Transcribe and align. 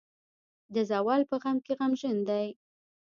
د 0.73 0.75
زوال 0.91 1.21
پۀ 1.29 1.35
غم 1.41 1.57
غمژن 1.77 2.17
دے۔ 2.27 2.43